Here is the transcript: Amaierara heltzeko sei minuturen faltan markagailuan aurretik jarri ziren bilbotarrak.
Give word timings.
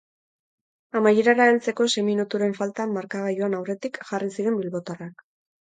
Amaierara 0.99 1.47
heltzeko 1.51 1.87
sei 1.95 2.05
minuturen 2.09 2.57
faltan 2.63 2.99
markagailuan 2.99 3.61
aurretik 3.61 4.05
jarri 4.13 4.35
ziren 4.39 4.63
bilbotarrak. 4.63 5.29